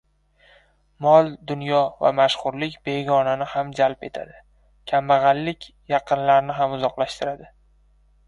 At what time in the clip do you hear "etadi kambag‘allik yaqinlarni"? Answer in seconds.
4.09-6.57